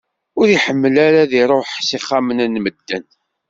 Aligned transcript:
Ur 0.39 0.47
iḥemmel 0.49 0.95
ara 1.05 1.17
ad 1.23 1.31
iruḥ 1.41 1.69
s 1.87 1.89
ixxamen 1.97 2.39
n 2.45 2.55
medden. 2.63 3.05